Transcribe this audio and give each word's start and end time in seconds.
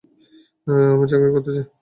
আমি 0.93 1.05
চাকরি 1.11 1.29
করতে 1.35 1.51
চাই। 1.55 1.65